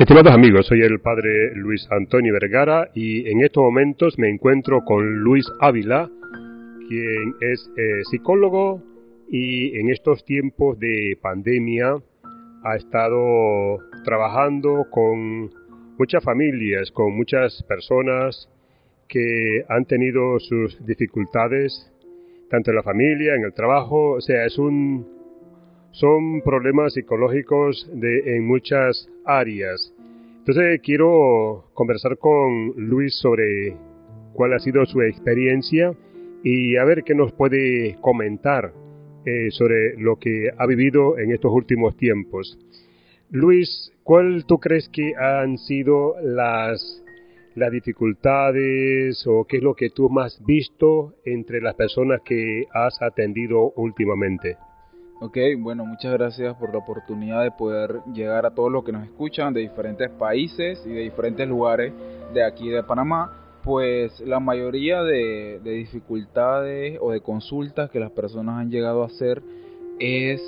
Estimados 0.00 0.32
amigos, 0.32 0.66
soy 0.66 0.80
el 0.80 0.98
padre 1.00 1.54
Luis 1.54 1.86
Antonio 1.90 2.32
Vergara 2.32 2.88
y 2.94 3.28
en 3.30 3.42
estos 3.42 3.62
momentos 3.62 4.18
me 4.18 4.30
encuentro 4.30 4.82
con 4.82 5.18
Luis 5.18 5.44
Ávila, 5.60 6.08
quien 6.88 7.34
es 7.42 7.70
eh, 7.76 8.00
psicólogo 8.10 8.82
y 9.28 9.78
en 9.78 9.90
estos 9.90 10.24
tiempos 10.24 10.78
de 10.78 11.18
pandemia 11.20 11.96
ha 12.64 12.76
estado 12.76 13.78
trabajando 14.02 14.86
con 14.90 15.50
muchas 15.98 16.24
familias, 16.24 16.90
con 16.92 17.14
muchas 17.14 17.62
personas 17.64 18.48
que 19.10 19.64
han 19.68 19.84
tenido 19.84 20.38
sus 20.38 20.84
dificultades, 20.86 21.92
tanto 22.48 22.70
en 22.70 22.76
la 22.76 22.82
familia, 22.82 23.34
en 23.34 23.44
el 23.44 23.52
trabajo, 23.52 24.12
o 24.12 24.20
sea, 24.20 24.46
es 24.46 24.56
un, 24.56 25.06
son 25.90 26.40
problemas 26.42 26.94
psicológicos 26.94 27.90
en 28.00 28.46
muchas 28.46 29.10
áreas. 29.24 29.92
Entonces 30.38 30.80
quiero 30.82 31.70
conversar 31.74 32.16
con 32.18 32.72
Luis 32.76 33.14
sobre 33.16 33.76
cuál 34.32 34.54
ha 34.54 34.58
sido 34.60 34.86
su 34.86 35.02
experiencia 35.02 35.92
y 36.42 36.76
a 36.76 36.84
ver 36.84 37.02
qué 37.02 37.14
nos 37.14 37.32
puede 37.32 37.96
comentar 38.00 38.72
eh, 39.26 39.50
sobre 39.50 39.96
lo 39.98 40.16
que 40.16 40.50
ha 40.56 40.66
vivido 40.66 41.18
en 41.18 41.32
estos 41.32 41.52
últimos 41.52 41.96
tiempos. 41.96 42.58
Luis, 43.30 43.92
¿cuál 44.02 44.44
tú 44.46 44.58
crees 44.58 44.88
que 44.88 45.14
han 45.14 45.58
sido 45.58 46.14
las, 46.22 47.02
las 47.54 47.70
dificultades 47.70 49.26
o 49.26 49.44
qué 49.44 49.58
es 49.58 49.62
lo 49.62 49.74
que 49.74 49.90
tú 49.90 50.08
más 50.08 50.34
has 50.34 50.46
visto 50.46 51.14
entre 51.24 51.60
las 51.60 51.74
personas 51.74 52.20
que 52.24 52.66
has 52.72 53.00
atendido 53.02 53.72
últimamente? 53.76 54.56
Ok, 55.22 55.36
bueno, 55.58 55.84
muchas 55.84 56.12
gracias 56.14 56.56
por 56.56 56.72
la 56.72 56.78
oportunidad 56.78 57.42
de 57.42 57.50
poder 57.50 58.00
llegar 58.14 58.46
a 58.46 58.54
todos 58.54 58.72
los 58.72 58.82
que 58.84 58.92
nos 58.92 59.04
escuchan 59.04 59.52
de 59.52 59.60
diferentes 59.60 60.08
países 60.10 60.82
y 60.86 60.90
de 60.90 61.00
diferentes 61.00 61.46
lugares 61.46 61.92
de 62.32 62.42
aquí 62.42 62.70
de 62.70 62.82
Panamá. 62.82 63.36
Pues 63.62 64.18
la 64.20 64.40
mayoría 64.40 65.02
de, 65.02 65.60
dificultades 65.62 66.98
o 67.02 67.10
de 67.10 67.20
consultas 67.20 67.90
que 67.90 68.00
las 68.00 68.10
personas 68.12 68.60
han 68.60 68.70
llegado 68.70 69.02
a 69.02 69.06
hacer 69.06 69.42
es 69.98 70.40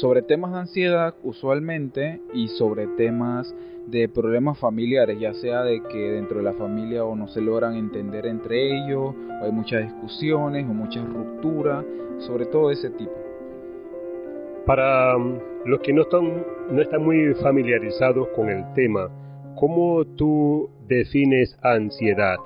sobre 0.00 0.22
temas 0.22 0.52
de 0.52 0.58
ansiedad 0.58 1.14
usualmente 1.22 2.20
y 2.32 2.48
sobre 2.48 2.86
temas 2.96 3.54
de 3.86 4.08
problemas 4.08 4.58
familiares, 4.58 5.18
ya 5.18 5.34
sea 5.34 5.62
de 5.62 5.82
que 5.82 5.98
dentro 5.98 6.38
de 6.38 6.44
la 6.44 6.54
familia 6.54 7.04
o 7.04 7.14
no 7.16 7.28
se 7.28 7.40
logran 7.40 7.74
entender 7.74 8.26
entre 8.26 8.70
ellos, 8.70 9.14
o 9.40 9.44
hay 9.44 9.52
muchas 9.52 9.82
discusiones 9.82 10.64
o 10.64 10.72
muchas 10.72 11.06
rupturas, 11.08 11.84
sobre 12.18 12.46
todo 12.46 12.70
ese 12.70 12.90
tipo. 12.90 13.12
Para 14.64 15.16
um, 15.16 15.38
los 15.66 15.80
que 15.80 15.92
no 15.92 16.02
están, 16.02 16.44
no 16.70 16.80
están 16.80 17.04
muy 17.04 17.34
familiarizados 17.34 18.28
con 18.28 18.48
el 18.48 18.64
tema, 18.74 19.10
¿cómo 19.56 20.04
tú 20.16 20.70
defines 20.86 21.58
ansiedad? 21.62 22.36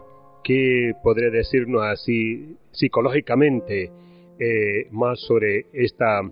¿Qué 0.43 0.95
podría 1.03 1.31
decirnos 1.31 1.83
así 1.83 2.57
psicológicamente 2.71 3.91
eh, 4.39 4.89
más 4.91 5.21
sobre 5.21 5.67
esta, 5.73 6.23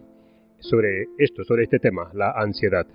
sobre 0.64 1.08
esto, 1.18 1.44
sobre 1.44 1.64
este 1.64 1.78
tema, 1.78 2.10
la 2.14 2.32
ansiedad? 2.32 2.86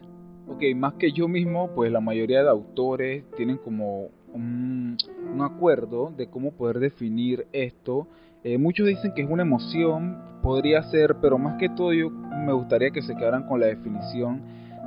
Ok, 0.47 0.63
más 0.75 0.93
que 0.95 1.11
yo 1.11 1.27
mismo, 1.27 1.71
pues 1.75 1.91
la 1.91 2.01
mayoría 2.01 2.43
de 2.43 2.49
autores 2.49 3.23
tienen 3.37 3.57
como 3.57 4.09
un, 4.33 4.97
un 5.33 5.41
acuerdo 5.41 6.11
de 6.15 6.27
cómo 6.27 6.51
poder 6.51 6.79
definir 6.79 7.45
esto 7.51 8.07
eh, 8.43 8.57
muchos 8.57 8.87
dicen 8.87 9.11
que 9.13 9.21
es 9.21 9.29
una 9.29 9.43
emoción, 9.43 10.17
podría 10.41 10.81
ser, 10.83 11.17
pero 11.21 11.37
más 11.37 11.57
que 11.57 11.67
todo 11.67 11.91
yo 11.91 12.09
me 12.09 12.53
gustaría 12.53 12.91
que 12.91 13.01
se 13.01 13.15
quedaran 13.15 13.45
con 13.45 13.59
la 13.59 13.65
definición 13.65 14.41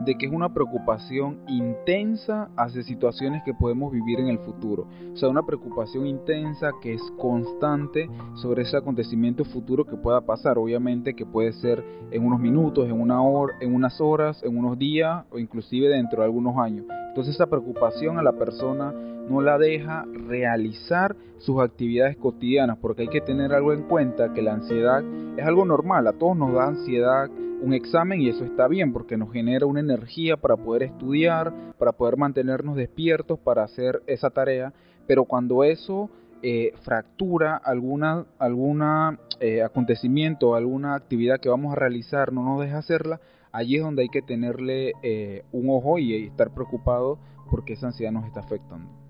de 0.05 0.17
que 0.17 0.27
es 0.27 0.33
una 0.33 0.53
preocupación 0.53 1.39
intensa 1.49 2.51
hacia 2.57 2.83
situaciones 2.83 3.43
que 3.45 3.55
podemos 3.55 3.93
vivir 3.93 4.21
en 4.21 4.29
el 4.29 4.39
futuro. 4.39 4.87
O 5.13 5.17
sea, 5.17 5.29
una 5.29 5.43
preocupación 5.43 6.07
intensa 6.07 6.71
que 6.83 6.95
es 6.95 7.03
constante 7.19 8.09
sobre 8.35 8.63
ese 8.63 8.77
acontecimiento 8.77 9.45
futuro 9.45 9.85
que 9.85 9.97
pueda 9.97 10.21
pasar. 10.21 10.59
Obviamente 10.59 11.15
que 11.15 11.27
puede 11.27 11.53
ser 11.53 11.85
en 12.11 12.25
unos 12.25 12.41
minutos, 12.41 12.87
en, 12.87 13.01
una 13.01 13.23
hora, 13.23 13.55
en 13.61 13.75
unas 13.75 14.01
horas, 14.01 14.43
en 14.43 14.57
unos 14.57 14.79
días 14.79 15.25
o 15.31 15.39
inclusive 15.39 15.89
dentro 15.89 16.21
de 16.21 16.25
algunos 16.25 16.57
años. 16.59 16.87
Entonces 17.09 17.35
esa 17.35 17.47
preocupación 17.47 18.19
a 18.19 18.23
la 18.23 18.33
persona 18.33 18.95
no 19.29 19.41
la 19.41 19.59
deja 19.59 20.05
realizar 20.27 21.17
sus 21.39 21.61
actividades 21.61 22.17
cotidianas, 22.17 22.79
porque 22.79 23.03
hay 23.03 23.09
que 23.09 23.21
tener 23.21 23.53
algo 23.53 23.73
en 23.73 23.83
cuenta 23.83 24.33
que 24.33 24.43
la 24.43 24.55
ansiedad 24.55 25.03
es 25.37 25.45
algo 25.45 25.65
normal, 25.65 26.07
a 26.07 26.13
todos 26.13 26.37
nos 26.37 26.53
da 26.53 26.69
ansiedad 26.69 27.31
un 27.63 27.75
examen 27.75 28.21
y 28.21 28.29
eso 28.29 28.45
está 28.45 28.67
bien 28.67 28.93
porque 28.93 29.17
nos 29.17 29.33
genera 29.33 29.67
una 29.67 29.81
energía 29.81 30.37
para 30.37 30.57
poder 30.57 30.83
estudiar, 30.83 31.53
para 31.79 31.93
poder 31.93 32.17
mantenernos 32.17 32.77
despiertos 32.77 33.39
para 33.39 33.63
hacer 33.63 34.03
esa 34.07 34.31
tarea, 34.31 34.73
pero 35.07 35.25
cuando 35.25 35.63
eso 35.63 36.11
eh, 36.43 36.73
fractura 36.83 37.57
alguna, 37.57 38.27
alguna 38.39 39.19
eh, 39.39 39.63
acontecimiento, 39.63 40.57
alguna 40.57 40.95
actividad 40.95 41.39
que 41.39 41.49
vamos 41.49 41.73
a 41.73 41.77
realizar, 41.77 42.33
no 42.33 42.43
nos 42.43 42.61
deja 42.61 42.79
hacerla, 42.79 43.21
allí 43.53 43.77
es 43.77 43.83
donde 43.83 44.03
hay 44.03 44.09
que 44.09 44.23
tenerle 44.23 44.93
eh, 45.03 45.45
un 45.53 45.71
ojo 45.71 45.99
y 45.99 46.27
estar 46.27 46.51
preocupado 46.53 47.19
porque 47.49 47.75
esa 47.75 47.89
ansiedad 47.89 48.13
nos 48.13 48.27
está 48.27 48.41
afectando. 48.41 49.02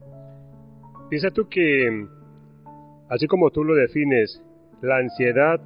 Piensa 1.13 1.31
tú 1.31 1.47
que, 1.47 2.07
así 3.11 3.27
como 3.27 3.51
tú 3.51 3.65
lo 3.65 3.75
defines, 3.75 4.43
la 4.81 4.97
ansiedad, 4.97 5.61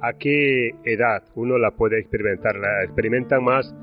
¿a 0.00 0.12
qué 0.12 0.70
edad 0.84 1.24
uno 1.34 1.58
la 1.58 1.72
puede 1.72 1.98
experimentar? 1.98 2.54
¿La 2.54 2.84
experimentan 2.84 3.42
más 3.42 3.74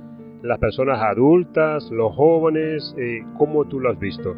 las 0.41 0.57
personas 0.57 1.01
adultas, 1.01 1.91
los 1.91 2.15
jóvenes? 2.15 2.95
Eh, 2.97 3.25
¿Cómo 3.37 3.65
tú 3.65 3.81
lo 3.81 3.91
has 3.91 3.99
visto? 3.99 4.33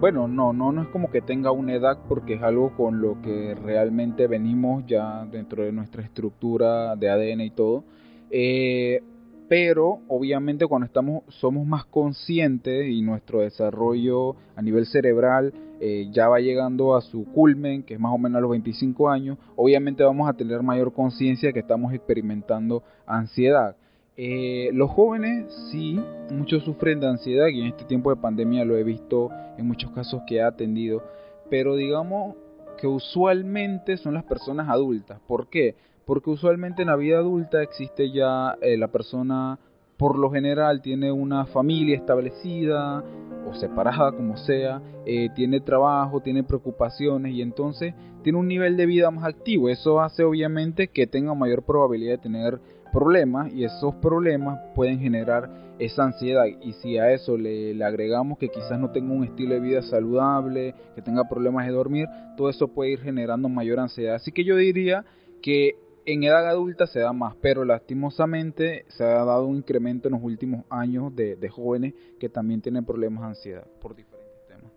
Bueno, 0.00 0.28
no, 0.28 0.52
no, 0.52 0.70
no 0.70 0.82
es 0.82 0.88
como 0.88 1.10
que 1.10 1.22
tenga 1.22 1.50
una 1.50 1.76
edad 1.76 2.00
porque 2.06 2.34
es 2.34 2.42
algo 2.42 2.76
con 2.76 3.00
lo 3.00 3.22
que 3.22 3.54
realmente 3.54 4.26
venimos 4.26 4.84
ya 4.86 5.24
dentro 5.24 5.62
de 5.62 5.72
nuestra 5.72 6.02
estructura 6.02 6.94
de 6.94 7.08
ADN 7.08 7.40
y 7.40 7.50
todo. 7.52 7.84
Eh, 8.30 9.00
pero 9.48 10.00
obviamente 10.08 10.66
cuando 10.66 10.86
estamos 10.86 11.24
somos 11.28 11.66
más 11.66 11.84
conscientes 11.84 12.88
y 12.88 13.02
nuestro 13.02 13.40
desarrollo 13.40 14.36
a 14.56 14.62
nivel 14.62 14.86
cerebral 14.86 15.52
eh, 15.80 16.08
ya 16.12 16.28
va 16.28 16.38
llegando 16.38 16.94
a 16.94 17.00
su 17.00 17.24
culmen, 17.24 17.82
que 17.82 17.94
es 17.94 18.00
más 18.00 18.12
o 18.14 18.18
menos 18.18 18.38
a 18.38 18.40
los 18.40 18.50
25 18.52 19.10
años, 19.10 19.36
obviamente 19.56 20.04
vamos 20.04 20.28
a 20.28 20.32
tener 20.32 20.62
mayor 20.62 20.92
conciencia 20.92 21.52
que 21.52 21.58
estamos 21.58 21.92
experimentando 21.92 22.82
ansiedad. 23.04 23.76
Eh, 24.16 24.70
los 24.74 24.90
jóvenes 24.90 25.52
sí, 25.70 25.98
muchos 26.30 26.62
sufren 26.64 27.00
de 27.00 27.08
ansiedad 27.08 27.48
y 27.48 27.62
en 27.62 27.66
este 27.66 27.84
tiempo 27.84 28.10
de 28.10 28.20
pandemia 28.20 28.64
lo 28.64 28.76
he 28.76 28.84
visto 28.84 29.30
en 29.58 29.66
muchos 29.66 29.90
casos 29.90 30.22
que 30.26 30.36
he 30.36 30.42
atendido, 30.42 31.02
pero 31.50 31.74
digamos 31.74 32.36
que 32.78 32.86
usualmente 32.86 33.96
son 33.96 34.14
las 34.14 34.24
personas 34.24 34.68
adultas. 34.68 35.18
¿Por 35.26 35.48
qué? 35.48 35.74
Porque 36.06 36.30
usualmente 36.30 36.82
en 36.82 36.88
la 36.88 36.96
vida 36.96 37.18
adulta 37.18 37.62
existe 37.62 38.10
ya 38.10 38.56
eh, 38.60 38.76
la 38.76 38.88
persona 38.88 39.58
por 39.96 40.18
lo 40.18 40.30
general 40.30 40.82
tiene 40.82 41.12
una 41.12 41.46
familia 41.46 41.96
establecida 41.96 43.04
o 43.46 43.54
separada 43.54 44.12
como 44.12 44.36
sea, 44.36 44.82
eh, 45.06 45.28
tiene 45.34 45.60
trabajo, 45.60 46.20
tiene 46.20 46.42
preocupaciones 46.42 47.32
y 47.34 47.42
entonces 47.42 47.94
tiene 48.22 48.38
un 48.38 48.48
nivel 48.48 48.76
de 48.76 48.86
vida 48.86 49.10
más 49.10 49.24
activo. 49.24 49.68
Eso 49.68 50.00
hace 50.00 50.24
obviamente 50.24 50.88
que 50.88 51.06
tenga 51.06 51.34
mayor 51.34 51.62
probabilidad 51.62 52.12
de 52.12 52.18
tener 52.18 52.60
problemas 52.92 53.52
y 53.52 53.64
esos 53.64 53.94
problemas 53.96 54.58
pueden 54.74 54.98
generar 54.98 55.50
esa 55.78 56.04
ansiedad 56.04 56.46
y 56.46 56.72
si 56.74 56.98
a 56.98 57.12
eso 57.12 57.36
le, 57.36 57.72
le, 57.74 57.84
agregamos 57.84 58.38
que 58.38 58.48
quizás 58.48 58.78
no 58.78 58.90
tenga 58.90 59.12
un 59.12 59.24
estilo 59.24 59.54
de 59.54 59.60
vida 59.60 59.82
saludable, 59.82 60.74
que 60.94 61.02
tenga 61.02 61.28
problemas 61.28 61.66
de 61.66 61.72
dormir, 61.72 62.08
todo 62.36 62.50
eso 62.50 62.68
puede 62.68 62.90
ir 62.90 63.00
generando 63.00 63.48
mayor 63.48 63.80
ansiedad. 63.80 64.16
Así 64.16 64.32
que 64.32 64.44
yo 64.44 64.56
diría 64.56 65.04
que 65.40 65.76
en 66.04 66.24
edad 66.24 66.48
adulta 66.48 66.86
se 66.86 67.00
da 67.00 67.12
más, 67.12 67.36
pero 67.40 67.64
lastimosamente 67.64 68.84
se 68.88 69.04
ha 69.04 69.24
dado 69.24 69.46
un 69.46 69.58
incremento 69.58 70.08
en 70.08 70.14
los 70.14 70.22
últimos 70.22 70.64
años 70.68 71.14
de, 71.14 71.36
jóvenes 71.48 71.94
que 72.18 72.28
también 72.28 72.60
tienen 72.60 72.84
problemas 72.84 73.22
de 73.22 73.28
ansiedad 73.28 73.66
por 73.80 73.94
diferentes 73.94 74.46
temas. 74.48 74.72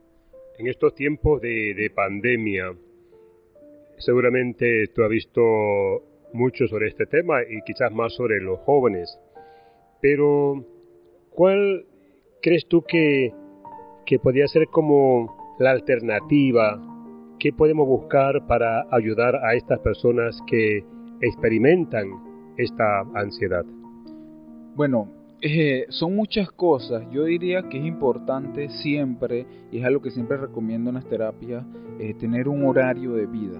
En 0.58 0.68
estos 0.68 0.94
tiempos 0.94 1.42
de, 1.42 1.92
pandemia, 1.96 2.74
seguramente 3.98 4.88
tú 4.94 5.04
has 5.04 5.10
visto 5.10 5.42
mucho 6.34 6.68
sobre 6.68 6.88
este 6.88 7.06
tema 7.06 7.42
y 7.44 7.62
quizás 7.66 7.92
más 7.92 8.14
sobre 8.14 8.42
los 8.42 8.60
jóvenes, 8.62 9.20
pero 10.02 10.64
¿cuál 11.32 11.86
crees 12.42 12.68
tú 12.68 12.84
que, 12.84 13.34
que 14.06 14.20
podría 14.20 14.48
ser 14.48 14.68
como 14.68 15.56
la 15.60 15.72
alternativa? 15.72 16.82
¿Qué 17.40 17.52
podemos 17.52 17.88
buscar 17.88 18.46
para 18.48 18.86
ayudar 18.92 19.36
a 19.36 19.56
estas 19.56 19.80
personas 19.80 20.38
que 20.48 20.84
experimentan 21.22 22.08
esta 22.58 23.02
ansiedad? 23.14 23.66
Bueno, 24.76 25.10
eh, 25.42 25.86
son 25.90 26.16
muchas 26.16 26.50
cosas. 26.52 27.04
Yo 27.12 27.26
diría 27.26 27.70
que 27.70 27.78
es 27.78 27.86
importante 27.86 28.70
siempre, 28.70 29.46
y 29.72 29.80
es 29.80 29.86
algo 29.86 30.02
que 30.02 30.12
siempre 30.12 30.38
recomiendo 30.38 30.90
en 30.90 30.96
las 30.96 31.06
terapias, 31.06 31.66
eh, 32.00 32.14
tener 32.16 32.48
un 32.48 32.66
horario 32.66 33.14
de 33.14 33.26
vida. 33.26 33.60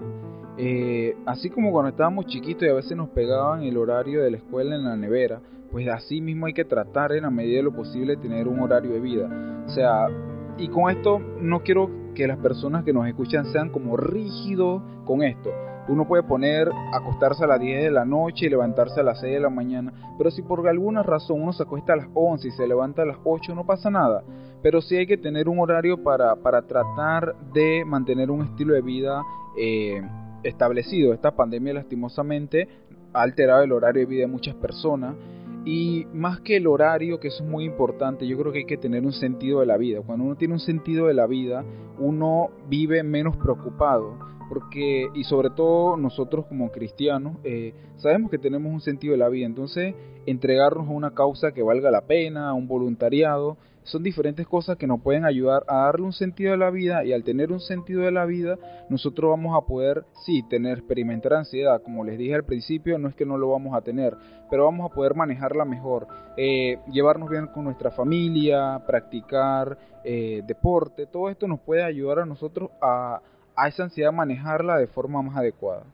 Eh, 0.58 1.16
así 1.26 1.50
como 1.50 1.70
cuando 1.70 1.90
estábamos 1.90 2.26
chiquitos 2.26 2.66
y 2.66 2.70
a 2.70 2.74
veces 2.74 2.96
nos 2.96 3.10
pegaban 3.10 3.62
el 3.62 3.76
horario 3.76 4.22
de 4.22 4.30
la 4.30 4.38
escuela 4.38 4.74
en 4.74 4.84
la 4.84 4.96
nevera, 4.96 5.40
pues 5.70 5.86
así 5.88 6.20
mismo 6.20 6.46
hay 6.46 6.54
que 6.54 6.64
tratar 6.64 7.12
en 7.12 7.22
la 7.22 7.30
medida 7.30 7.58
de 7.58 7.64
lo 7.64 7.72
posible 7.72 8.16
tener 8.16 8.48
un 8.48 8.60
horario 8.60 8.92
de 8.92 9.00
vida. 9.00 9.64
O 9.66 9.68
sea, 9.68 10.08
y 10.56 10.68
con 10.68 10.90
esto 10.90 11.18
no 11.40 11.60
quiero 11.60 11.90
que 12.14 12.26
las 12.26 12.38
personas 12.38 12.84
que 12.84 12.92
nos 12.92 13.06
escuchan 13.06 13.44
sean 13.52 13.68
como 13.68 13.96
rígidos 13.96 14.82
con 15.04 15.22
esto. 15.22 15.50
Uno 15.88 16.06
puede 16.06 16.22
poner 16.22 16.70
acostarse 16.92 17.44
a 17.44 17.46
las 17.46 17.60
10 17.60 17.84
de 17.84 17.90
la 17.90 18.04
noche 18.04 18.46
y 18.46 18.48
levantarse 18.48 19.00
a 19.00 19.04
las 19.04 19.20
6 19.20 19.34
de 19.34 19.40
la 19.40 19.50
mañana, 19.50 19.92
pero 20.18 20.30
si 20.30 20.42
por 20.42 20.66
alguna 20.68 21.02
razón 21.02 21.42
uno 21.42 21.52
se 21.52 21.62
acuesta 21.62 21.92
a 21.92 21.96
las 21.96 22.08
11 22.12 22.48
y 22.48 22.50
se 22.50 22.66
levanta 22.66 23.02
a 23.02 23.06
las 23.06 23.18
8 23.24 23.54
no 23.54 23.64
pasa 23.64 23.90
nada. 23.90 24.24
Pero 24.62 24.80
sí 24.80 24.96
hay 24.96 25.06
que 25.06 25.16
tener 25.16 25.48
un 25.48 25.60
horario 25.60 26.02
para, 26.02 26.34
para 26.36 26.62
tratar 26.62 27.36
de 27.52 27.84
mantener 27.84 28.30
un 28.30 28.42
estilo 28.42 28.74
de 28.74 28.82
vida 28.82 29.22
eh, 29.56 30.02
establecido. 30.42 31.12
Esta 31.12 31.36
pandemia 31.36 31.74
lastimosamente 31.74 32.68
ha 33.12 33.22
alterado 33.22 33.62
el 33.62 33.72
horario 33.72 34.00
de 34.00 34.06
vida 34.06 34.20
de 34.22 34.26
muchas 34.26 34.54
personas 34.56 35.14
y 35.66 36.06
más 36.12 36.40
que 36.42 36.58
el 36.58 36.68
horario, 36.68 37.18
que 37.18 37.26
eso 37.26 37.42
es 37.42 37.50
muy 37.50 37.64
importante, 37.64 38.24
yo 38.24 38.38
creo 38.38 38.52
que 38.52 38.58
hay 38.58 38.66
que 38.66 38.76
tener 38.76 39.04
un 39.04 39.12
sentido 39.12 39.58
de 39.58 39.66
la 39.66 39.76
vida. 39.76 40.00
Cuando 40.00 40.24
uno 40.24 40.36
tiene 40.36 40.54
un 40.54 40.60
sentido 40.60 41.08
de 41.08 41.14
la 41.14 41.26
vida, 41.26 41.64
uno 41.98 42.50
vive 42.68 43.02
menos 43.02 43.36
preocupado. 43.36 44.16
Porque, 44.48 45.08
y 45.14 45.24
sobre 45.24 45.50
todo 45.50 45.96
nosotros 45.96 46.46
como 46.46 46.70
cristianos, 46.70 47.36
eh, 47.44 47.74
sabemos 47.96 48.30
que 48.30 48.38
tenemos 48.38 48.72
un 48.72 48.80
sentido 48.80 49.12
de 49.12 49.18
la 49.18 49.28
vida. 49.28 49.46
Entonces, 49.46 49.94
entregarnos 50.26 50.88
a 50.88 50.92
una 50.92 51.12
causa 51.12 51.52
que 51.52 51.62
valga 51.62 51.90
la 51.90 52.02
pena, 52.02 52.50
a 52.50 52.54
un 52.54 52.68
voluntariado, 52.68 53.56
son 53.86 54.02
diferentes 54.02 54.46
cosas 54.48 54.76
que 54.76 54.86
nos 54.86 55.00
pueden 55.00 55.24
ayudar 55.24 55.62
a 55.68 55.84
darle 55.84 56.06
un 56.06 56.12
sentido 56.12 56.52
a 56.52 56.56
la 56.56 56.70
vida 56.70 57.04
y 57.04 57.12
al 57.12 57.22
tener 57.22 57.52
un 57.52 57.60
sentido 57.60 58.02
de 58.02 58.10
la 58.10 58.24
vida 58.24 58.58
nosotros 58.88 59.30
vamos 59.30 59.56
a 59.56 59.64
poder 59.64 60.04
sí 60.24 60.42
tener 60.50 60.78
experimentar 60.78 61.34
ansiedad 61.34 61.80
como 61.82 62.04
les 62.04 62.18
dije 62.18 62.34
al 62.34 62.44
principio 62.44 62.98
no 62.98 63.08
es 63.08 63.14
que 63.14 63.24
no 63.24 63.38
lo 63.38 63.50
vamos 63.50 63.76
a 63.76 63.82
tener 63.82 64.16
pero 64.50 64.64
vamos 64.64 64.90
a 64.90 64.94
poder 64.94 65.14
manejarla 65.14 65.64
mejor 65.64 66.08
eh, 66.36 66.78
llevarnos 66.90 67.30
bien 67.30 67.46
con 67.46 67.64
nuestra 67.64 67.92
familia 67.92 68.82
practicar 68.84 69.78
eh, 70.02 70.42
deporte 70.44 71.06
todo 71.06 71.30
esto 71.30 71.46
nos 71.46 71.60
puede 71.60 71.84
ayudar 71.84 72.18
a 72.18 72.26
nosotros 72.26 72.70
a, 72.82 73.20
a 73.56 73.68
esa 73.68 73.84
ansiedad 73.84 74.12
manejarla 74.12 74.78
de 74.78 74.86
forma 74.86 75.22
más 75.22 75.36
adecuada 75.36 75.84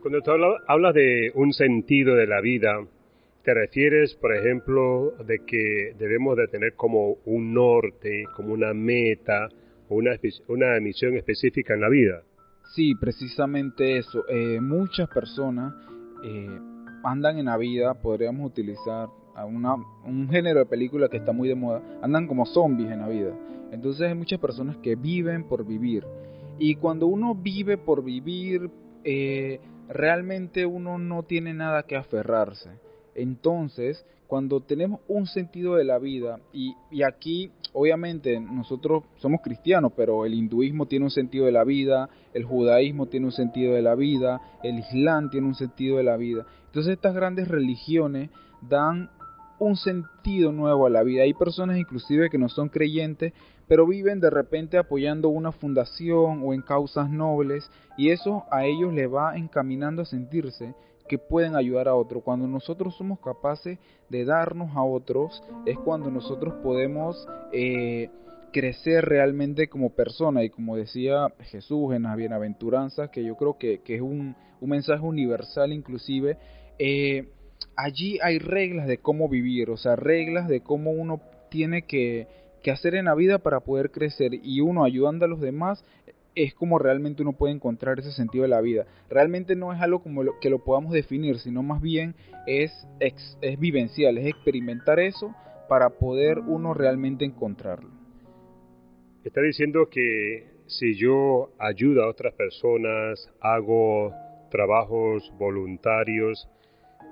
cuando 0.00 0.20
tú 0.22 0.30
hablas 0.68 0.94
de 0.94 1.32
un 1.34 1.52
sentido 1.52 2.14
de 2.14 2.26
la 2.26 2.40
vida 2.40 2.84
te 3.42 3.54
refieres, 3.54 4.14
por 4.14 4.34
ejemplo, 4.34 5.12
de 5.24 5.40
que 5.46 5.94
debemos 5.98 6.36
de 6.36 6.48
tener 6.48 6.74
como 6.74 7.16
un 7.26 7.54
norte, 7.54 8.24
como 8.34 8.52
una 8.52 8.74
meta 8.74 9.48
una, 9.88 10.12
una 10.48 10.80
misión 10.80 11.16
específica 11.16 11.74
en 11.74 11.80
la 11.80 11.88
vida. 11.88 12.22
Sí, 12.74 12.94
precisamente 12.94 13.98
eso. 13.98 14.24
Eh, 14.28 14.60
muchas 14.60 15.08
personas 15.08 15.74
eh, 16.24 16.58
andan 17.04 17.38
en 17.38 17.46
la 17.46 17.56
vida, 17.56 17.94
podríamos 17.94 18.50
utilizar 18.50 19.08
una, 19.46 19.74
un 20.04 20.28
género 20.28 20.60
de 20.60 20.66
película 20.66 21.08
que 21.08 21.18
está 21.18 21.32
muy 21.32 21.48
de 21.48 21.54
moda, 21.54 21.82
andan 22.02 22.26
como 22.26 22.46
zombies 22.46 22.90
en 22.90 23.00
la 23.00 23.08
vida. 23.08 23.32
Entonces 23.70 24.08
hay 24.08 24.14
muchas 24.14 24.40
personas 24.40 24.76
que 24.78 24.96
viven 24.96 25.44
por 25.44 25.64
vivir. 25.66 26.04
Y 26.58 26.76
cuando 26.76 27.06
uno 27.06 27.34
vive 27.34 27.76
por 27.76 28.02
vivir, 28.02 28.70
eh, 29.04 29.60
realmente 29.88 30.66
uno 30.66 30.98
no 30.98 31.22
tiene 31.22 31.54
nada 31.54 31.84
que 31.84 31.96
aferrarse. 31.96 32.70
Entonces, 33.14 34.04
cuando 34.26 34.60
tenemos 34.60 35.00
un 35.08 35.26
sentido 35.26 35.76
de 35.76 35.84
la 35.84 35.98
vida, 35.98 36.40
y, 36.52 36.74
aquí 37.02 37.50
obviamente 37.72 38.40
nosotros 38.40 39.04
somos 39.16 39.40
cristianos, 39.42 39.92
pero 39.96 40.24
el 40.24 40.34
hinduismo 40.34 40.86
tiene 40.86 41.04
un 41.04 41.10
sentido 41.10 41.46
de 41.46 41.52
la 41.52 41.64
vida, 41.64 42.08
el 42.32 42.44
judaísmo 42.44 43.06
tiene 43.06 43.26
un 43.26 43.32
sentido 43.32 43.74
de 43.74 43.82
la 43.82 43.94
vida, 43.94 44.40
el 44.62 44.78
islam 44.78 45.30
tiene 45.30 45.46
un 45.46 45.54
sentido 45.54 45.98
de 45.98 46.02
la 46.02 46.16
vida. 46.16 46.46
Entonces 46.66 46.94
estas 46.94 47.14
grandes 47.14 47.48
religiones 47.48 48.30
dan 48.62 49.10
un 49.58 49.76
sentido 49.76 50.52
nuevo 50.52 50.86
a 50.86 50.90
la 50.90 51.02
vida. 51.02 51.22
Hay 51.22 51.34
personas 51.34 51.78
inclusive 51.78 52.30
que 52.30 52.38
no 52.38 52.48
son 52.48 52.68
creyentes, 52.68 53.32
pero 53.68 53.86
viven 53.86 54.20
de 54.20 54.30
repente 54.30 54.78
apoyando 54.78 55.28
una 55.28 55.52
fundación 55.52 56.42
o 56.44 56.54
en 56.54 56.62
causas 56.62 57.10
nobles 57.10 57.70
y 57.96 58.10
eso 58.10 58.44
a 58.50 58.64
ellos 58.64 58.92
les 58.92 59.12
va 59.12 59.36
encaminando 59.36 60.02
a 60.02 60.06
sentirse 60.06 60.74
que 61.08 61.18
pueden 61.18 61.56
ayudar 61.56 61.88
a 61.88 61.94
otro. 61.94 62.20
Cuando 62.20 62.46
nosotros 62.46 62.96
somos 62.96 63.20
capaces 63.20 63.78
de 64.08 64.24
darnos 64.24 64.76
a 64.76 64.82
otros, 64.82 65.42
es 65.64 65.78
cuando 65.78 66.10
nosotros 66.10 66.54
podemos 66.62 67.28
eh, 67.52 68.10
crecer 68.52 69.04
realmente 69.04 69.68
como 69.68 69.90
persona. 69.90 70.42
Y 70.42 70.50
como 70.50 70.76
decía 70.76 71.28
Jesús 71.40 71.94
en 71.94 72.04
las 72.04 72.16
bienaventuranzas, 72.16 73.10
que 73.10 73.24
yo 73.24 73.36
creo 73.36 73.58
que, 73.58 73.80
es 73.86 74.00
un, 74.00 74.36
mensaje 74.60 75.02
universal 75.02 75.72
inclusive, 75.72 76.38
eh, 76.78 77.28
allí 77.76 78.18
hay 78.22 78.38
reglas 78.38 78.86
de 78.86 78.98
cómo 78.98 79.28
vivir, 79.28 79.70
o 79.70 79.76
sea, 79.76 79.94
reglas 79.94 80.48
de 80.48 80.60
cómo 80.60 80.90
uno 80.90 81.20
tiene 81.50 81.82
que, 81.82 82.26
que 82.62 82.70
hacer 82.70 82.94
en 82.94 83.06
la 83.06 83.14
vida 83.14 83.38
para 83.38 83.60
poder 83.60 83.90
crecer 83.90 84.32
y 84.34 84.60
uno 84.60 84.84
ayudando 84.84 85.24
a 85.24 85.28
los 85.28 85.40
demás 85.40 85.84
es 86.34 86.54
como 86.54 86.78
realmente 86.78 87.22
uno 87.22 87.32
puede 87.32 87.54
encontrar 87.54 87.98
ese 87.98 88.12
sentido 88.12 88.42
de 88.42 88.48
la 88.48 88.60
vida. 88.60 88.86
Realmente 89.08 89.56
no 89.56 89.72
es 89.72 89.80
algo 89.80 90.02
como 90.02 90.22
que 90.40 90.50
lo 90.50 90.62
podamos 90.62 90.92
definir, 90.92 91.38
sino 91.38 91.62
más 91.62 91.80
bien 91.80 92.14
es, 92.46 92.72
es 93.00 93.58
vivencial, 93.58 94.18
es 94.18 94.26
experimentar 94.26 95.00
eso 95.00 95.34
para 95.68 95.90
poder 95.90 96.38
uno 96.40 96.74
realmente 96.74 97.24
encontrarlo. 97.24 97.90
Está 99.24 99.40
diciendo 99.40 99.88
que 99.90 100.46
si 100.66 100.94
yo 100.94 101.50
ayudo 101.58 102.04
a 102.04 102.08
otras 102.08 102.34
personas, 102.34 103.28
hago 103.40 104.12
trabajos 104.50 105.32
voluntarios 105.38 106.48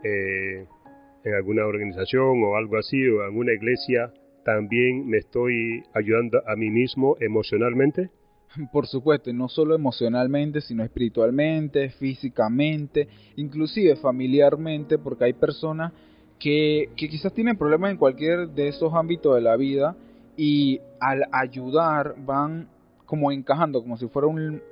eh, 0.05 0.67
en 1.25 1.35
alguna 1.35 1.65
organización 1.67 2.43
o 2.45 2.57
algo 2.57 2.77
así, 2.77 3.03
o 3.09 3.21
en 3.21 3.27
alguna 3.27 3.53
iglesia, 3.53 4.13
también 4.45 5.07
me 5.09 5.19
estoy 5.19 5.83
ayudando 5.95 6.43
a 6.47 6.57
mí 6.57 6.71
mismo 6.71 7.17
emocionalmente. 7.21 8.11
Por 8.73 8.87
supuesto, 8.87 9.33
no 9.33 9.49
solo 9.49 9.75
emocionalmente, 9.75 10.61
sino 10.61 10.85
espiritualmente, 10.85 11.91
físicamente, 11.91 13.09
inclusive 13.37 13.97
familiarmente, 13.97 14.99
porque 14.99 15.25
hay 15.25 15.33
personas 15.33 15.93
que, 16.39 16.91
que 16.97 17.09
quizás 17.09 17.33
tienen 17.33 17.57
problemas 17.57 17.91
en 17.91 17.97
cualquier 17.97 18.49
de 18.51 18.69
esos 18.69 18.93
ámbitos 18.95 19.35
de 19.35 19.41
la 19.41 19.57
vida 19.57 19.97
y 20.37 20.81
al 21.01 21.25
ayudar 21.33 22.15
van 22.25 22.69
como 23.07 23.31
encajando, 23.31 23.83
como 23.83 23.97
si 23.97 24.09
fuera 24.09 24.29
un, 24.29 24.63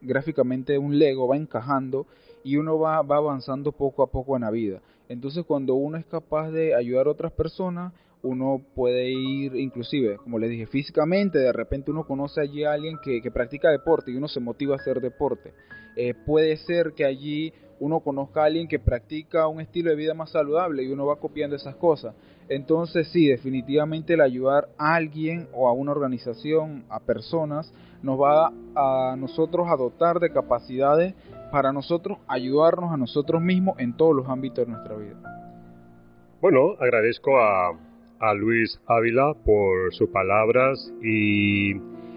gráficamente 0.00 0.78
un 0.78 0.98
Lego, 0.98 1.28
va 1.28 1.36
encajando 1.36 2.06
y 2.42 2.56
uno 2.56 2.78
va, 2.78 3.02
va 3.02 3.16
avanzando 3.16 3.72
poco 3.72 4.02
a 4.02 4.10
poco 4.10 4.36
en 4.36 4.42
la 4.42 4.50
vida. 4.50 4.80
Entonces 5.08 5.44
cuando 5.44 5.74
uno 5.74 5.98
es 5.98 6.06
capaz 6.06 6.50
de 6.50 6.74
ayudar 6.74 7.06
a 7.06 7.10
otras 7.10 7.32
personas, 7.32 7.92
uno 8.24 8.62
puede 8.74 9.10
ir, 9.10 9.54
inclusive, 9.54 10.16
como 10.16 10.38
les 10.38 10.48
dije, 10.50 10.66
físicamente, 10.66 11.38
de 11.38 11.52
repente 11.52 11.90
uno 11.90 12.04
conoce 12.04 12.40
allí 12.40 12.64
a 12.64 12.72
alguien 12.72 12.96
que, 13.02 13.20
practica 13.30 13.70
deporte 13.70 14.10
y 14.10 14.16
uno 14.16 14.28
se 14.28 14.40
motiva 14.40 14.74
a 14.74 14.78
hacer 14.78 15.00
deporte. 15.00 15.52
Eh, 15.94 16.14
puede 16.14 16.56
ser 16.56 16.94
que 16.94 17.04
allí 17.04 17.52
uno 17.80 18.00
conozca 18.00 18.42
a 18.42 18.46
alguien 18.46 18.66
que 18.66 18.78
practica 18.78 19.46
un 19.46 19.60
estilo 19.60 19.90
de 19.90 19.96
vida 19.96 20.14
más 20.14 20.30
saludable 20.30 20.82
y 20.82 20.90
uno 20.90 21.04
va 21.04 21.16
copiando 21.16 21.54
esas 21.54 21.76
cosas. 21.76 22.14
Entonces 22.48 23.08
sí, 23.08 23.28
definitivamente 23.28 24.14
el 24.14 24.22
ayudar 24.22 24.68
a 24.78 24.94
alguien 24.94 25.48
o 25.52 25.68
a 25.68 25.72
una 25.72 25.92
organización, 25.92 26.84
a 26.88 27.00
personas, 27.00 27.72
nos 28.02 28.18
va 28.18 28.52
a 28.74 29.16
nosotros 29.16 29.66
a 29.68 29.76
dotar 29.76 30.18
de 30.18 30.32
capacidades 30.32 31.14
para 31.52 31.72
nosotros 31.72 32.18
ayudarnos 32.26 32.90
a 32.90 32.96
nosotros 32.96 33.42
mismos 33.42 33.78
en 33.78 33.96
todos 33.96 34.16
los 34.16 34.28
ámbitos 34.28 34.64
de 34.64 34.72
nuestra 34.72 34.96
vida. 34.96 35.16
Bueno, 36.40 36.74
agradezco 36.80 37.38
a 37.38 37.72
a 38.20 38.34
Luis 38.34 38.80
Ávila 38.86 39.34
por 39.44 39.92
sus 39.94 40.08
palabras 40.10 40.92
y 41.02 41.74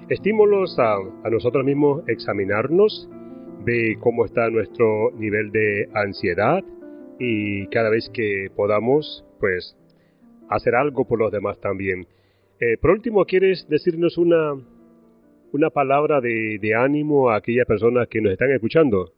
estímulos 0.09 0.77
a, 0.79 0.97
nosotros 1.29 1.65
mismos 1.65 2.03
examinarnos, 2.07 3.09
de 3.65 3.97
cómo 3.99 4.23
está 4.23 4.49
nuestro 4.49 5.11
nivel 5.11 5.51
de 5.51 5.89
ansiedad 5.93 6.63
y 7.19 7.67
cada 7.67 7.89
vez 7.89 8.09
que 8.13 8.49
podamos, 8.55 9.25
pues, 9.39 9.75
hacer 10.49 10.75
algo 10.75 11.05
por 11.05 11.19
los 11.19 11.31
demás 11.31 11.59
también. 11.59 12.07
Eh, 12.59 12.77
por 12.77 12.91
último, 12.91 13.25
¿quieres 13.25 13.67
decirnos 13.67 14.17
una, 14.17 14.53
una 15.51 15.69
palabra 15.69 16.21
de, 16.21 16.75
ánimo 16.75 17.29
a 17.29 17.37
aquellas 17.37 17.65
personas 17.65 18.07
que 18.07 18.21
nos 18.21 18.31
están 18.31 18.51
escuchando? 18.51 19.11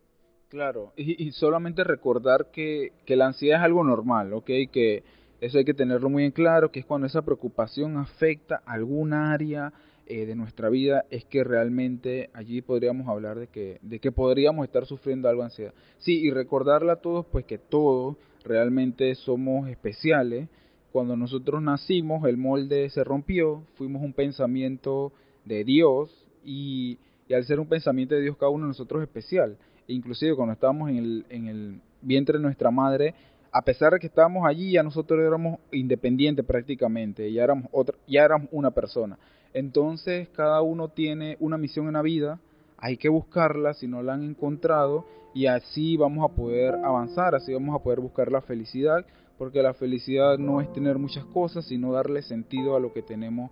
Claro, 0.49 0.93
y, 0.97 1.31
solamente 1.31 1.83
recordar 1.83 2.47
que, 2.51 2.93
que, 3.05 3.15
la 3.15 3.27
ansiedad 3.27 3.59
es 3.59 3.65
algo 3.65 3.83
normal, 3.83 4.33
¿ok? 4.33 4.47
Que 4.71 5.03
eso 5.41 5.57
hay 5.57 5.65
que 5.65 5.73
tenerlo 5.73 6.09
muy 6.09 6.25
en 6.25 6.31
claro, 6.31 6.71
que 6.71 6.79
es 6.81 6.85
cuando 6.85 7.07
esa 7.07 7.21
preocupación 7.21 7.97
afecta 7.97 8.61
algún 8.65 9.13
área 9.13 9.71
eh, 10.05 10.25
de 10.25 10.35
nuestra 10.35 10.69
vida, 10.69 11.05
es 11.11 11.23
que 11.25 11.43
realmente 11.43 12.29
allí 12.33 12.61
podríamos 12.61 13.07
hablar 13.07 13.37
de 13.37 13.47
que, 13.47 13.79
de 13.81 13.99
que 13.99 14.11
podríamos 14.11 14.65
estar 14.65 14.85
sufriendo 14.85 15.29
algo 15.29 15.43
de 15.43 15.45
ansiedad. 15.45 15.73
Sí, 15.99 16.19
y 16.19 16.31
recordarle 16.31 16.91
a 16.91 16.95
todos 16.95 17.25
pues 17.27 17.45
que 17.45 17.57
todos 17.57 18.17
realmente 18.43 19.13
somos 19.15 19.69
especiales. 19.69 20.49
Cuando 20.91 21.15
nosotros 21.15 21.61
nacimos, 21.61 22.27
el 22.27 22.37
molde 22.37 22.89
se 22.89 23.03
rompió, 23.03 23.63
fuimos 23.75 24.01
un 24.01 24.13
pensamiento 24.13 25.13
de 25.45 25.63
Dios 25.63 26.27
y, 26.43 26.97
al 27.31 27.45
ser 27.45 27.59
un 27.59 27.67
pensamiento 27.67 28.15
de 28.15 28.21
Dios 28.21 28.35
cada 28.35 28.49
uno 28.49 28.65
de 28.65 28.69
nosotros 28.69 29.03
especial. 29.03 29.57
E 29.87 29.93
inclusive 29.93 30.35
cuando 30.35 30.53
estábamos 30.53 30.89
en 30.89 30.97
el, 30.97 31.25
en 31.29 31.47
el 31.47 31.81
vientre 32.01 32.39
de 32.39 32.43
nuestra 32.43 32.71
madre, 32.71 33.13
a 33.51 33.61
pesar 33.63 33.93
de 33.93 33.99
que 33.99 34.07
estábamos 34.07 34.45
allí, 34.47 34.71
ya 34.71 34.83
nosotros 34.83 35.19
éramos 35.19 35.59
independientes 35.71 36.45
prácticamente, 36.45 37.31
ya 37.31 37.43
éramos, 37.43 37.67
otra, 37.71 37.95
ya 38.07 38.23
éramos 38.23 38.49
una 38.51 38.71
persona. 38.71 39.17
Entonces 39.53 40.29
cada 40.29 40.61
uno 40.61 40.89
tiene 40.89 41.37
una 41.39 41.57
misión 41.57 41.87
en 41.87 41.93
la 41.93 42.01
vida, 42.01 42.39
hay 42.77 42.97
que 42.97 43.09
buscarla 43.09 43.73
si 43.73 43.87
no 43.87 44.03
la 44.03 44.13
han 44.13 44.23
encontrado 44.23 45.05
y 45.33 45.47
así 45.47 45.97
vamos 45.97 46.29
a 46.29 46.35
poder 46.35 46.75
avanzar, 46.75 47.35
así 47.35 47.53
vamos 47.53 47.75
a 47.75 47.83
poder 47.83 47.99
buscar 47.99 48.31
la 48.31 48.41
felicidad, 48.41 49.05
porque 49.37 49.61
la 49.61 49.73
felicidad 49.73 50.37
no 50.37 50.61
es 50.61 50.71
tener 50.73 50.97
muchas 50.97 51.25
cosas, 51.25 51.67
sino 51.67 51.91
darle 51.93 52.21
sentido 52.21 52.75
a 52.75 52.79
lo 52.79 52.93
que 52.93 53.01
tenemos 53.01 53.51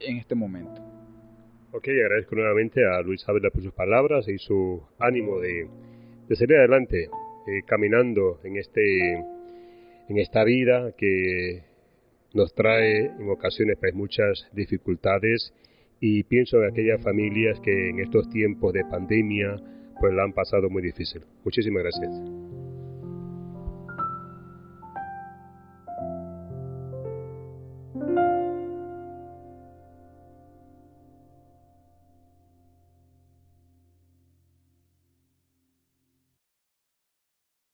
en 0.00 0.16
este 0.18 0.34
momento. 0.34 0.80
Ok, 1.72 1.88
agradezco 1.88 2.36
nuevamente 2.36 2.80
a 2.86 3.02
Luis 3.02 3.28
Ávila 3.28 3.50
por 3.50 3.62
sus 3.62 3.72
palabras 3.72 4.26
y 4.28 4.38
su 4.38 4.82
ánimo 4.98 5.40
de, 5.40 5.68
de 6.28 6.36
seguir 6.36 6.56
adelante, 6.56 7.04
eh, 7.04 7.62
caminando 7.66 8.40
en, 8.44 8.56
este, 8.56 9.22
en 10.08 10.18
esta 10.18 10.44
vida 10.44 10.92
que 10.96 11.62
nos 12.34 12.54
trae 12.54 13.06
en 13.06 13.28
ocasiones 13.30 13.76
pues, 13.80 13.94
muchas 13.94 14.48
dificultades 14.52 15.52
y 16.00 16.22
pienso 16.24 16.62
en 16.62 16.70
aquellas 16.70 17.02
familias 17.02 17.58
que 17.60 17.90
en 17.90 18.00
estos 18.00 18.28
tiempos 18.30 18.72
de 18.72 18.84
pandemia 18.84 19.56
pues 19.98 20.12
la 20.12 20.24
han 20.24 20.32
pasado 20.32 20.68
muy 20.68 20.82
difícil. 20.82 21.22
Muchísimas 21.44 21.82
gracias. 21.82 22.55